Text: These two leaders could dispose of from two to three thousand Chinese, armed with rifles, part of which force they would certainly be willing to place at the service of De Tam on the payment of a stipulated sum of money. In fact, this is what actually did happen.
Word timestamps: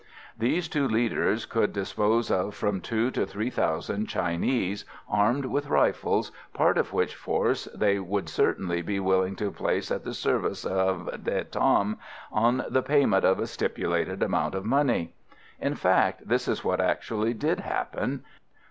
These 0.35 0.67
two 0.67 0.87
leaders 0.87 1.45
could 1.45 1.73
dispose 1.73 2.31
of 2.31 2.55
from 2.55 2.81
two 2.81 3.11
to 3.11 3.23
three 3.23 3.51
thousand 3.51 4.07
Chinese, 4.07 4.83
armed 5.07 5.45
with 5.45 5.69
rifles, 5.69 6.31
part 6.55 6.79
of 6.79 6.91
which 6.91 7.13
force 7.13 7.65
they 7.65 7.99
would 7.99 8.27
certainly 8.27 8.81
be 8.81 8.99
willing 8.99 9.35
to 9.35 9.51
place 9.51 9.91
at 9.91 10.03
the 10.03 10.15
service 10.15 10.65
of 10.65 11.23
De 11.23 11.43
Tam 11.43 11.99
on 12.31 12.65
the 12.67 12.81
payment 12.81 13.23
of 13.23 13.37
a 13.39 13.45
stipulated 13.45 14.21
sum 14.23 14.33
of 14.33 14.65
money. 14.65 15.13
In 15.59 15.75
fact, 15.75 16.27
this 16.27 16.47
is 16.47 16.63
what 16.63 16.81
actually 16.81 17.35
did 17.35 17.59
happen. 17.59 18.23